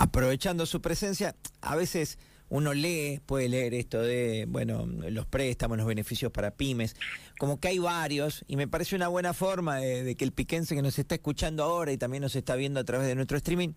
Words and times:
Aprovechando 0.00 0.64
su 0.64 0.80
presencia, 0.80 1.34
a 1.60 1.74
veces 1.74 2.18
uno 2.50 2.72
lee, 2.72 3.20
puede 3.26 3.48
leer 3.48 3.74
esto 3.74 4.00
de, 4.00 4.46
bueno, 4.48 4.86
los 4.86 5.26
préstamos, 5.26 5.76
los 5.76 5.86
beneficios 5.86 6.32
para 6.32 6.50
pymes, 6.50 6.96
como 7.38 7.60
que 7.60 7.68
hay 7.68 7.78
varios, 7.78 8.44
y 8.48 8.56
me 8.56 8.66
parece 8.66 8.96
una 8.96 9.08
buena 9.08 9.34
forma 9.34 9.76
de, 9.76 10.14
que 10.16 10.24
el 10.24 10.32
piquense 10.32 10.74
que 10.74 10.82
nos 10.82 10.98
está 10.98 11.14
escuchando 11.14 11.62
ahora 11.62 11.92
y 11.92 11.98
también 11.98 12.22
nos 12.22 12.34
está 12.36 12.56
viendo 12.56 12.80
a 12.80 12.84
través 12.84 13.06
de 13.06 13.14
nuestro 13.14 13.36
streaming, 13.36 13.74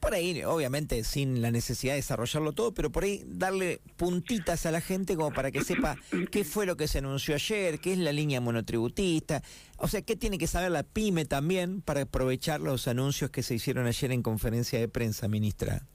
por 0.00 0.14
ahí, 0.14 0.42
obviamente, 0.44 1.04
sin 1.04 1.42
la 1.42 1.50
necesidad 1.50 1.92
de 1.92 1.96
desarrollarlo 1.96 2.52
todo, 2.52 2.72
pero 2.72 2.90
por 2.90 3.04
ahí 3.04 3.22
darle 3.26 3.80
puntitas 3.96 4.66
a 4.66 4.70
la 4.70 4.80
gente 4.80 5.16
como 5.16 5.32
para 5.32 5.50
que 5.50 5.62
sepa 5.64 5.96
qué 6.30 6.44
fue 6.44 6.66
lo 6.66 6.76
que 6.76 6.88
se 6.88 6.98
anunció 6.98 7.34
ayer, 7.34 7.80
qué 7.80 7.92
es 7.92 7.98
la 7.98 8.12
línea 8.12 8.40
monotributista, 8.40 9.42
o 9.78 9.88
sea, 9.88 10.02
qué 10.02 10.16
tiene 10.16 10.38
que 10.38 10.46
saber 10.46 10.70
la 10.70 10.82
pyme 10.82 11.24
también 11.24 11.82
para 11.82 12.02
aprovechar 12.02 12.60
los 12.60 12.88
anuncios 12.88 13.30
que 13.30 13.42
se 13.42 13.54
hicieron 13.54 13.86
ayer 13.86 14.12
en 14.12 14.22
conferencia 14.22 14.78
de 14.78 14.88
prensa, 14.88 15.28
ministra. 15.28 15.86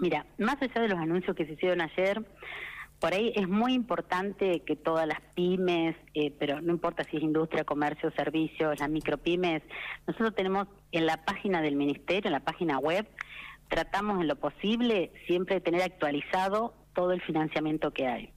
Mira, 0.00 0.26
más 0.38 0.60
allá 0.60 0.82
de 0.82 0.88
los 0.88 0.98
anuncios 0.98 1.34
que 1.34 1.46
se 1.46 1.52
hicieron 1.52 1.80
ayer, 1.80 2.24
por 3.00 3.12
ahí 3.12 3.32
es 3.34 3.48
muy 3.48 3.74
importante 3.74 4.60
que 4.60 4.74
todas 4.76 5.06
las 5.06 5.20
pymes, 5.34 5.96
eh, 6.14 6.34
pero 6.38 6.60
no 6.60 6.72
importa 6.72 7.04
si 7.04 7.18
es 7.18 7.22
industria, 7.22 7.64
comercio, 7.64 8.10
servicios, 8.12 8.78
las 8.78 8.88
micropymes, 8.88 9.62
nosotros 10.06 10.34
tenemos 10.34 10.68
en 10.92 11.06
la 11.06 11.24
página 11.24 11.60
del 11.60 11.76
ministerio, 11.76 12.28
en 12.28 12.32
la 12.32 12.44
página 12.44 12.78
web, 12.78 13.06
tratamos 13.68 14.20
en 14.20 14.28
lo 14.28 14.36
posible 14.36 15.12
siempre 15.26 15.56
de 15.56 15.60
tener 15.60 15.82
actualizado 15.82 16.74
todo 16.94 17.12
el 17.12 17.20
financiamiento 17.20 17.92
que 17.92 18.06
hay. 18.06 18.32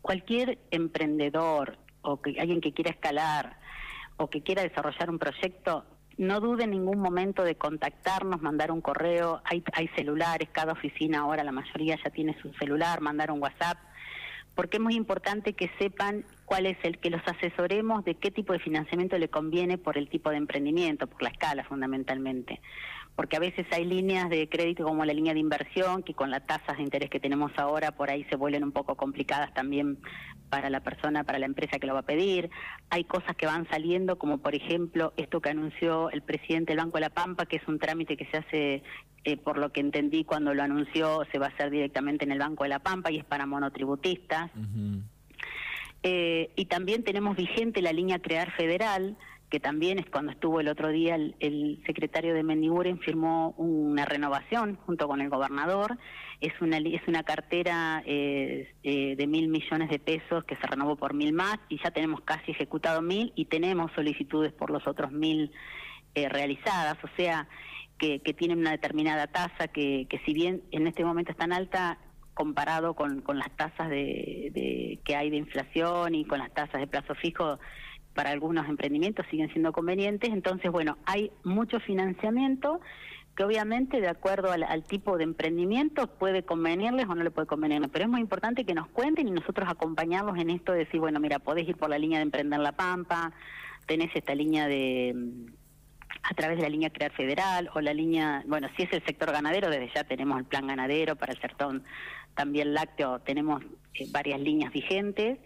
Cualquier 0.00 0.58
emprendedor 0.70 1.78
o 2.00 2.22
que, 2.22 2.40
alguien 2.40 2.60
que 2.60 2.72
quiera 2.72 2.90
escalar 2.90 3.58
o 4.16 4.30
que 4.30 4.42
quiera 4.42 4.62
desarrollar 4.62 5.10
un 5.10 5.18
proyecto 5.18 5.84
no 6.18 6.40
dude 6.40 6.64
en 6.64 6.70
ningún 6.70 6.98
momento 6.98 7.44
de 7.44 7.56
contactarnos, 7.56 8.40
mandar 8.40 8.70
un 8.70 8.80
correo, 8.80 9.42
hay, 9.44 9.62
hay 9.72 9.88
celulares, 9.88 10.48
cada 10.50 10.72
oficina 10.72 11.20
ahora 11.20 11.44
la 11.44 11.52
mayoría 11.52 11.98
ya 12.02 12.10
tiene 12.10 12.36
su 12.40 12.52
celular, 12.54 13.00
mandar 13.00 13.30
un 13.30 13.42
WhatsApp, 13.42 13.78
porque 14.54 14.78
es 14.78 14.82
muy 14.82 14.94
importante 14.94 15.52
que 15.52 15.70
sepan 15.78 16.24
cuál 16.46 16.64
es 16.64 16.78
el 16.82 16.98
que 16.98 17.10
los 17.10 17.20
asesoremos 17.26 18.04
de 18.04 18.14
qué 18.14 18.30
tipo 18.30 18.54
de 18.54 18.58
financiamiento 18.58 19.18
le 19.18 19.28
conviene 19.28 19.76
por 19.76 19.98
el 19.98 20.08
tipo 20.08 20.30
de 20.30 20.38
emprendimiento, 20.38 21.06
por 21.06 21.22
la 21.22 21.28
escala 21.28 21.64
fundamentalmente 21.64 22.60
porque 23.16 23.36
a 23.36 23.40
veces 23.40 23.66
hay 23.72 23.84
líneas 23.86 24.28
de 24.28 24.48
crédito 24.48 24.84
como 24.84 25.04
la 25.04 25.14
línea 25.14 25.32
de 25.32 25.40
inversión 25.40 26.02
que 26.02 26.14
con 26.14 26.30
las 26.30 26.46
tasas 26.46 26.76
de 26.76 26.82
interés 26.82 27.08
que 27.08 27.18
tenemos 27.18 27.50
ahora 27.56 27.92
por 27.92 28.10
ahí 28.10 28.24
se 28.24 28.36
vuelven 28.36 28.62
un 28.62 28.72
poco 28.72 28.94
complicadas 28.94 29.52
también 29.54 29.98
para 30.50 30.70
la 30.70 30.80
persona, 30.80 31.24
para 31.24 31.38
la 31.38 31.46
empresa 31.46 31.78
que 31.78 31.86
lo 31.86 31.94
va 31.94 32.00
a 32.00 32.06
pedir. 32.06 32.50
Hay 32.90 33.04
cosas 33.04 33.34
que 33.34 33.46
van 33.46 33.66
saliendo 33.70 34.18
como 34.18 34.38
por 34.38 34.54
ejemplo 34.54 35.14
esto 35.16 35.40
que 35.40 35.48
anunció 35.48 36.10
el 36.10 36.22
presidente 36.22 36.72
del 36.72 36.84
Banco 36.84 36.98
de 36.98 37.02
la 37.02 37.10
Pampa, 37.10 37.46
que 37.46 37.56
es 37.56 37.66
un 37.66 37.78
trámite 37.78 38.16
que 38.16 38.26
se 38.26 38.36
hace 38.36 38.82
eh, 39.24 39.36
por 39.38 39.58
lo 39.58 39.72
que 39.72 39.80
entendí 39.80 40.24
cuando 40.24 40.54
lo 40.54 40.62
anunció, 40.62 41.24
se 41.32 41.38
va 41.38 41.46
a 41.46 41.48
hacer 41.48 41.70
directamente 41.70 42.24
en 42.24 42.32
el 42.32 42.38
Banco 42.38 42.64
de 42.64 42.70
la 42.70 42.78
Pampa 42.80 43.10
y 43.10 43.18
es 43.18 43.24
para 43.24 43.46
monotributistas. 43.46 44.50
Eh, 46.02 46.50
y 46.54 46.66
también 46.66 47.02
tenemos 47.02 47.34
vigente 47.36 47.82
la 47.82 47.92
línea 47.92 48.20
Crear 48.20 48.52
Federal, 48.52 49.16
que 49.50 49.60
también 49.60 49.98
es 49.98 50.06
cuando 50.06 50.32
estuvo 50.32 50.60
el 50.60 50.68
otro 50.68 50.88
día 50.88 51.14
el, 51.14 51.82
secretario 51.86 52.34
de 52.34 52.42
Mendiguren 52.42 52.98
firmó 52.98 53.50
una 53.56 54.04
renovación 54.04 54.76
junto 54.86 55.06
con 55.06 55.20
el 55.20 55.28
gobernador. 55.28 55.98
Es 56.40 56.52
una, 56.60 56.78
es 56.78 57.06
una 57.06 57.22
cartera 57.22 58.02
eh, 58.04 58.74
eh, 58.82 59.14
de 59.16 59.26
mil 59.26 59.48
millones 59.48 59.88
de 59.88 59.98
pesos 59.98 60.44
que 60.44 60.56
se 60.56 60.66
renovó 60.66 60.96
por 60.96 61.14
mil 61.14 61.32
más 61.32 61.58
y 61.68 61.78
ya 61.82 61.90
tenemos 61.92 62.20
casi 62.22 62.50
ejecutado 62.50 63.02
mil 63.02 63.32
y 63.36 63.46
tenemos 63.46 63.92
solicitudes 63.92 64.52
por 64.52 64.70
los 64.70 64.86
otros 64.86 65.12
mil 65.12 65.52
eh, 66.14 66.28
realizadas. 66.28 66.96
O 67.04 67.08
sea, 67.16 67.48
que, 67.98 68.20
que 68.20 68.34
tienen 68.34 68.58
una 68.58 68.72
determinada 68.72 69.28
tasa 69.28 69.68
que, 69.68 70.06
que 70.10 70.18
si 70.26 70.34
bien 70.34 70.62
en 70.72 70.86
este 70.86 71.04
momento 71.04 71.30
es 71.30 71.38
tan 71.38 71.52
alta, 71.52 71.98
comparado 72.34 72.92
con, 72.94 73.22
con 73.22 73.38
las 73.38 73.50
tasas 73.56 73.88
de, 73.88 74.50
de, 74.52 75.00
que 75.04 75.16
hay 75.16 75.30
de 75.30 75.38
inflación 75.38 76.14
y 76.14 76.26
con 76.26 76.38
las 76.38 76.52
tasas 76.52 76.80
de 76.80 76.86
plazo 76.86 77.14
fijo, 77.14 77.58
para 78.16 78.30
algunos 78.30 78.68
emprendimientos 78.68 79.26
siguen 79.30 79.50
siendo 79.52 79.72
convenientes. 79.72 80.30
Entonces, 80.30 80.72
bueno, 80.72 80.96
hay 81.04 81.30
mucho 81.44 81.78
financiamiento 81.78 82.80
que 83.36 83.44
obviamente 83.44 84.00
de 84.00 84.08
acuerdo 84.08 84.50
al, 84.50 84.82
tipo 84.84 85.18
de 85.18 85.24
emprendimiento 85.24 86.06
puede 86.06 86.42
convenirles 86.42 87.06
o 87.06 87.14
no 87.14 87.22
le 87.22 87.30
puede 87.30 87.46
convenir, 87.46 87.86
pero 87.92 88.06
es 88.06 88.10
muy 88.10 88.22
importante 88.22 88.64
que 88.64 88.74
nos 88.74 88.88
cuenten 88.88 89.28
y 89.28 89.30
nosotros 89.30 89.68
acompañarlos 89.68 90.38
en 90.38 90.48
esto 90.48 90.72
de 90.72 90.80
decir, 90.80 90.98
bueno, 91.00 91.20
mira, 91.20 91.38
podés 91.38 91.68
ir 91.68 91.76
por 91.76 91.90
la 91.90 91.98
línea 91.98 92.18
de 92.18 92.22
Emprender 92.22 92.58
la 92.58 92.72
Pampa, 92.72 93.32
tenés 93.86 94.10
esta 94.16 94.34
línea 94.34 94.66
de 94.66 95.14
a 96.22 96.34
través 96.34 96.56
de 96.56 96.62
la 96.62 96.70
línea 96.70 96.90
Crear 96.90 97.12
Federal 97.12 97.70
o 97.74 97.80
la 97.80 97.92
línea, 97.92 98.42
bueno, 98.46 98.68
si 98.76 98.84
es 98.84 98.92
el 98.92 99.04
sector 99.04 99.30
ganadero, 99.30 99.68
desde 99.68 99.92
ya 99.94 100.04
tenemos 100.04 100.38
el 100.38 100.46
plan 100.46 100.66
ganadero, 100.66 101.14
para 101.14 101.32
el 101.32 101.40
sector 101.40 101.82
también 102.34 102.72
lácteo 102.72 103.20
tenemos 103.20 103.62
eh, 103.94 104.06
varias 104.10 104.40
líneas 104.40 104.72
vigentes 104.72 105.38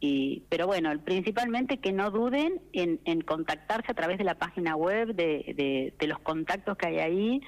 y, 0.00 0.44
pero 0.48 0.66
bueno, 0.66 0.90
principalmente 1.04 1.78
que 1.78 1.92
no 1.92 2.10
duden 2.10 2.60
en, 2.72 3.20
contactarse 3.20 3.92
a 3.92 3.94
través 3.94 4.16
de 4.16 4.24
la 4.24 4.36
página 4.36 4.74
web, 4.74 5.14
de, 5.14 5.94
los 6.00 6.18
contactos 6.20 6.76
que 6.78 6.86
hay 6.86 6.98
ahí 6.98 7.42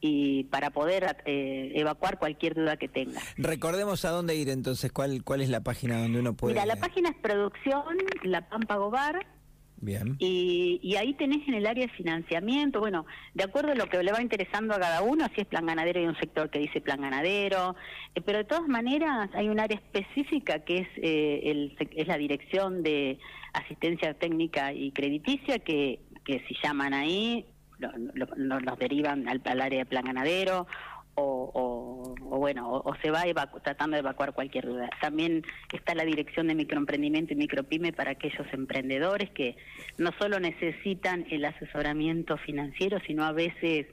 y 0.00 0.44
para 0.44 0.70
poder 0.70 1.16
eh, 1.24 1.72
evacuar 1.74 2.18
cualquier 2.18 2.54
duda 2.54 2.76
que 2.76 2.86
tenga. 2.86 3.20
Recordemos 3.36 4.04
a 4.04 4.10
dónde 4.10 4.36
ir 4.36 4.50
entonces, 4.50 4.92
cuál 4.92 5.24
cuál 5.24 5.40
es 5.40 5.48
la 5.48 5.62
página 5.62 6.00
donde 6.00 6.20
uno 6.20 6.34
puede... 6.34 6.54
Mira, 6.54 6.66
la 6.66 6.76
página 6.76 7.08
es 7.08 7.16
Producción 7.16 7.82
La 8.22 8.48
Pampa 8.48 8.76
Gobar, 8.76 9.26
Bien. 9.78 10.16
Y, 10.18 10.96
ahí 10.96 11.12
tenés 11.14 11.46
en 11.46 11.54
el 11.54 11.66
área 11.66 11.86
de 11.86 11.92
financiamiento, 11.92 12.80
bueno, 12.80 13.04
de 13.34 13.44
acuerdo 13.44 13.72
a 13.72 13.74
lo 13.74 13.86
que 13.86 14.02
le 14.02 14.10
va 14.10 14.22
interesando 14.22 14.74
a 14.74 14.80
cada 14.80 15.02
uno, 15.02 15.26
si 15.34 15.42
es 15.42 15.46
plan 15.46 15.66
ganadero 15.66 16.00
hay 16.00 16.06
un 16.06 16.16
sector 16.16 16.48
que 16.50 16.58
dice 16.58 16.80
plan 16.80 17.00
ganadero, 17.00 17.76
eh, 18.14 18.20
pero 18.22 18.38
de 18.38 18.44
todas 18.44 18.68
maneras 18.68 19.28
hay 19.34 19.48
un 19.48 19.60
área 19.60 19.76
específica 19.76 20.60
que 20.60 20.78
es, 20.78 20.88
eh, 20.96 21.40
el, 21.44 21.76
es 21.94 22.08
la 22.08 22.16
dirección 22.16 22.82
de 22.82 23.18
asistencia 23.52 24.14
técnica 24.14 24.72
y 24.72 24.92
crediticia 24.92 25.58
que, 25.58 26.00
que 26.24 26.42
si 26.48 26.56
llaman 26.62 26.94
ahí 26.94 27.46
nos 27.78 28.78
derivan 28.78 29.28
al, 29.28 29.42
al 29.44 29.60
área 29.60 29.80
de 29.80 29.86
plan 29.86 30.04
ganadero 30.04 30.66
o, 32.36 32.38
bueno, 32.38 32.70
o, 32.70 32.94
se 33.02 33.10
va 33.10 33.24
tratando 33.62 33.94
de 33.94 34.00
evacuar 34.00 34.32
cualquier 34.32 34.66
duda. 34.66 34.88
También 35.00 35.42
está 35.72 35.94
la 35.94 36.04
dirección 36.04 36.48
de 36.48 36.54
microemprendimiento 36.54 37.32
y 37.32 37.36
micropyme 37.36 37.92
para 37.92 38.12
aquellos 38.12 38.46
emprendedores 38.52 39.30
que 39.30 39.56
no 39.96 40.10
solo 40.18 40.38
necesitan 40.38 41.26
el 41.30 41.44
asesoramiento 41.44 42.36
financiero, 42.36 42.98
sino 43.06 43.24
a 43.24 43.32
veces 43.32 43.86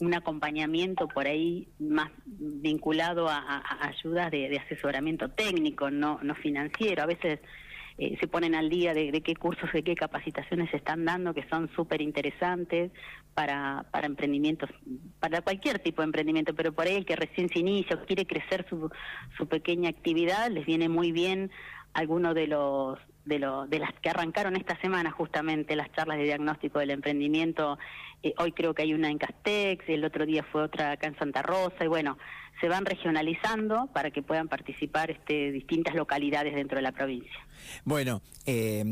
un 0.00 0.14
acompañamiento 0.14 1.08
por 1.08 1.26
ahí 1.26 1.68
más 1.80 2.10
vinculado 2.24 3.28
a, 3.28 3.64
ayudas 3.80 4.30
de, 4.30 4.48
de, 4.48 4.58
asesoramiento 4.58 5.30
técnico, 5.30 5.90
no, 5.90 6.20
no 6.22 6.34
financiero. 6.36 7.02
A 7.02 7.06
veces 7.06 7.40
eh, 7.98 8.16
se 8.20 8.28
ponen 8.28 8.54
al 8.54 8.68
día 8.68 8.94
de, 8.94 9.10
qué 9.22 9.34
cursos, 9.34 9.72
de 9.72 9.82
qué 9.82 9.96
capacitaciones 9.96 10.70
se 10.70 10.76
están 10.76 11.04
dando, 11.04 11.34
que 11.34 11.48
son 11.48 11.68
súper 11.74 12.00
interesantes 12.00 12.92
para, 13.34 13.86
para 13.90 14.06
emprendimientos, 14.06 14.70
para 15.18 15.42
cualquier 15.42 15.80
tipo 15.80 16.02
de 16.02 16.06
emprendimiento, 16.06 16.54
pero 16.54 16.72
por 16.72 16.86
ahí 16.86 16.94
el 16.94 17.04
que 17.04 17.16
recién 17.16 17.48
se 17.48 17.58
inicia 17.58 17.96
o 17.96 18.06
quiere 18.06 18.24
crecer 18.24 18.64
su, 18.70 18.88
su 19.36 19.48
pequeña 19.48 19.90
actividad, 19.90 20.48
les 20.50 20.64
viene 20.64 20.88
muy 20.88 21.10
bien 21.10 21.50
alguno 21.92 22.34
de 22.34 22.46
los 22.46 22.98
de, 23.24 23.38
lo, 23.38 23.66
de 23.66 23.78
las 23.78 23.92
que 24.00 24.08
arrancaron 24.08 24.56
esta 24.56 24.80
semana 24.80 25.10
justamente 25.10 25.76
las 25.76 25.92
charlas 25.92 26.16
de 26.16 26.24
diagnóstico 26.24 26.78
del 26.78 26.90
emprendimiento. 26.90 27.78
Eh, 28.22 28.32
hoy 28.38 28.52
creo 28.52 28.74
que 28.74 28.82
hay 28.82 28.94
una 28.94 29.10
en 29.10 29.18
Castex, 29.18 29.86
el 29.88 30.04
otro 30.04 30.24
día 30.24 30.42
fue 30.44 30.62
otra 30.62 30.92
acá 30.92 31.08
en 31.08 31.18
Santa 31.18 31.42
Rosa 31.42 31.84
y 31.84 31.88
bueno, 31.88 32.16
se 32.60 32.68
van 32.68 32.84
regionalizando 32.84 33.88
para 33.92 34.10
que 34.10 34.22
puedan 34.22 34.48
participar 34.48 35.10
este, 35.10 35.52
distintas 35.52 35.94
localidades 35.94 36.54
dentro 36.54 36.76
de 36.76 36.82
la 36.82 36.92
provincia. 36.92 37.46
Bueno, 37.84 38.22
eh, 38.46 38.84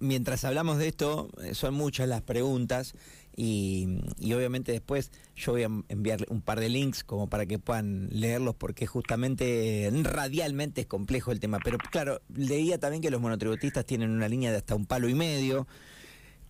mientras 0.00 0.44
hablamos 0.44 0.78
de 0.78 0.88
esto, 0.88 1.28
eh, 1.42 1.54
son 1.54 1.74
muchas 1.74 2.08
las 2.08 2.22
preguntas 2.22 2.94
y, 3.36 4.00
obviamente 4.34 4.72
después 4.72 5.10
yo 5.34 5.52
voy 5.52 5.64
a 5.64 5.70
enviarle 5.88 6.26
un 6.30 6.40
par 6.40 6.60
de 6.60 6.68
links 6.68 7.02
como 7.02 7.28
para 7.28 7.46
que 7.46 7.58
puedan 7.58 8.08
leerlos 8.10 8.54
porque 8.54 8.86
justamente 8.86 9.90
radialmente 10.02 10.82
es 10.82 10.86
complejo 10.86 11.32
el 11.32 11.40
tema. 11.40 11.58
Pero 11.64 11.78
claro, 11.78 12.20
leía 12.34 12.78
también 12.78 13.02
que 13.02 13.10
los 13.10 13.20
monotributistas 13.20 13.84
tienen 13.84 14.10
una 14.10 14.28
línea 14.28 14.50
de 14.52 14.58
hasta 14.58 14.74
un 14.74 14.86
palo 14.86 15.08
y 15.08 15.14
medio. 15.14 15.66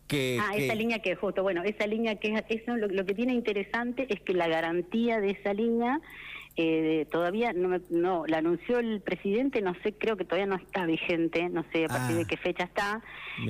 Que, 0.07 0.39
ah, 0.39 0.55
esa 0.55 0.75
línea 0.75 0.99
que 0.99 1.17
justo, 1.17 1.43
bueno, 1.43 1.63
esa 1.65 1.87
línea 1.87 2.17
que 2.17 2.35
es, 2.35 2.45
eso 2.51 2.77
lo 2.77 3.07
que 3.07 3.15
tiene 3.15 3.33
interesante 3.33 4.07
es 4.11 4.21
que 4.21 4.35
la 4.35 4.49
garantía 4.49 5.19
de 5.19 5.31
esa 5.31 5.55
línea 5.55 5.99
eh, 6.57 7.07
todavía 7.11 7.53
no, 7.53 7.81
no 7.91 8.27
la 8.27 8.39
anunció 8.39 8.79
el 8.79 9.01
presidente, 9.01 9.61
no 9.61 9.75
sé, 9.83 9.95
creo 9.95 10.17
que 10.17 10.25
todavía 10.25 10.47
no 10.47 10.57
está 10.57 10.87
vigente, 10.87 11.49
no 11.49 11.65
sé 11.73 11.87
a 11.87 11.89
partir 11.89 12.17
de 12.17 12.23
ah. 12.23 12.27
qué 12.29 12.37
fecha 12.37 12.65
está, 12.65 13.03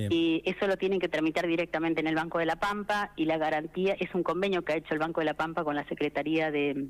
y 0.09 0.41
eso 0.45 0.65
lo 0.65 0.77
tienen 0.77 0.99
que 0.99 1.07
tramitar 1.07 1.45
directamente 1.45 2.01
en 2.01 2.07
el 2.07 2.15
Banco 2.15 2.39
de 2.39 2.45
la 2.45 2.55
Pampa 2.55 3.11
y 3.15 3.25
la 3.25 3.37
garantía 3.37 3.95
es 3.99 4.13
un 4.15 4.23
convenio 4.23 4.63
que 4.63 4.73
ha 4.73 4.77
hecho 4.77 4.93
el 4.93 4.99
Banco 4.99 5.21
de 5.21 5.25
la 5.25 5.35
Pampa 5.35 5.63
con 5.63 5.75
la 5.75 5.87
Secretaría 5.87 6.49
de 6.49 6.87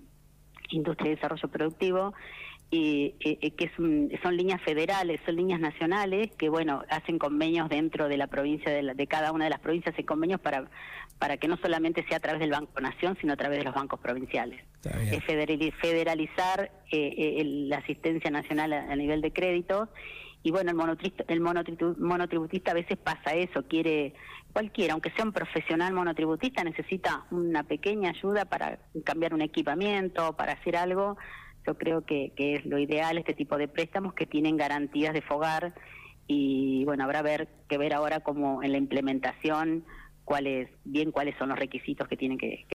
Industria 0.69 1.11
y 1.11 1.15
Desarrollo 1.15 1.49
Productivo 1.49 2.13
y, 2.71 3.11
que 3.51 3.71
son 3.75 4.37
líneas 4.37 4.61
federales, 4.61 5.21
son 5.25 5.35
líneas 5.35 5.59
nacionales 5.59 6.31
que, 6.37 6.49
bueno, 6.49 6.83
hacen 6.89 7.19
convenios 7.19 7.69
dentro 7.69 8.07
de 8.09 8.17
la 8.17 8.27
provincia, 8.27 8.71
de, 8.71 9.07
cada 9.07 9.31
una 9.31 9.45
de 9.45 9.49
las 9.49 9.59
provincias, 9.59 9.93
hacen 9.93 10.05
convenios 10.05 10.39
para, 10.39 10.69
para 11.19 11.37
que 11.37 11.47
no 11.47 11.57
solamente 11.57 12.05
sea 12.07 12.17
a 12.17 12.19
través 12.19 12.41
del 12.41 12.51
Banco 12.51 12.79
Nación, 12.81 13.17
sino 13.21 13.33
a 13.33 13.37
través 13.37 13.59
de 13.59 13.65
los 13.65 13.73
bancos 13.73 13.99
provinciales. 13.99 14.61
Es 15.11 15.23
federalizar 15.23 16.71
eh, 16.91 17.13
eh, 17.17 17.43
la 17.45 17.77
asistencia 17.77 18.29
nacional 18.29 18.73
a, 18.73 18.95
nivel 18.95 19.21
de 19.21 19.31
crédito. 19.31 19.89
Y 20.43 20.51
bueno, 20.51 20.69
el, 20.69 20.75
monotributista, 20.75 21.25
el 21.27 21.41
monotributista 21.97 22.71
a 22.71 22.75
veces 22.75 22.97
pasa 22.97 23.33
eso, 23.33 23.63
quiere 23.67 24.13
cualquiera, 24.53 24.93
aunque 24.93 25.11
sea 25.11 25.25
un 25.25 25.33
profesional 25.33 25.91
monotributista, 25.93 26.63
necesita 26.63 27.25
una 27.29 27.63
pequeña 27.63 28.11
ayuda 28.11 28.45
para 28.45 28.79
cambiar 29.03 29.33
un 29.33 29.41
equipamiento, 29.41 30.33
para 30.33 30.53
hacer 30.53 30.77
algo 30.77 31.17
yo 31.65 31.77
creo 31.77 32.05
que, 32.05 32.31
que 32.35 32.55
es 32.55 32.65
lo 32.65 32.77
ideal 32.77 33.17
este 33.17 33.33
tipo 33.33 33.57
de 33.57 33.67
préstamos 33.67 34.13
que 34.13 34.25
tienen 34.25 34.57
garantías 34.57 35.13
de 35.13 35.21
fogar 35.21 35.73
y 36.27 36.85
bueno, 36.85 37.03
habrá 37.03 37.21
ver, 37.21 37.47
que 37.67 37.77
ver 37.77 37.93
ahora 37.93 38.21
como 38.21 38.63
en 38.63 38.71
la 38.71 38.77
implementación 38.77 39.83
cuáles 40.23 40.69
bien 40.83 41.11
cuáles 41.11 41.37
son 41.37 41.49
los 41.49 41.59
requisitos 41.59 42.07
que 42.07 42.17
tienen 42.17 42.37
que, 42.37 42.63